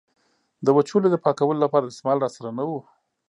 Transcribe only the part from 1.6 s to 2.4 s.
لپاره دستمال را